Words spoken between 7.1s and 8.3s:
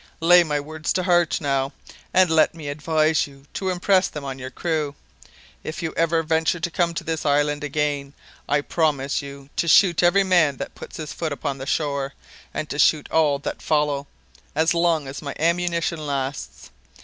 island again,